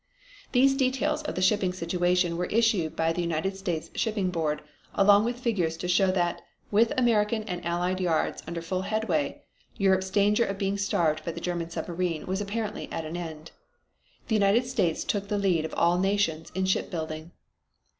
[0.51, 4.63] These details of the shipping situation were issued by the United States Shipping Board
[4.95, 9.43] along with figures to show that, with American and allied yards under full headway,
[9.77, 13.51] Europe's danger of being starved by the German submarine was apparently at an end.
[14.27, 17.29] The United States took the lead of all nations in shipbuilding.